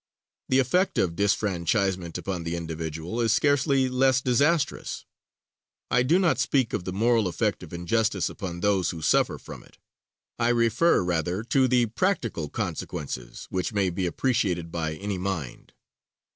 [0.49, 5.05] The effect of disfranchisement upon the individual is scarcely less disastrous.
[5.91, 9.61] I do not speak of the moral effect of injustice upon those who suffer from
[9.61, 9.77] it;
[10.39, 15.71] I refer rather to the practical consequences which may be appreciated by any mind.